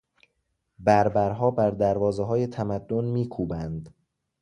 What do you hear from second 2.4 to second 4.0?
تمدن میکوبند.